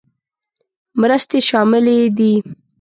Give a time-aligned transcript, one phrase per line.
[0.99, 2.33] مرستې شاملې دي.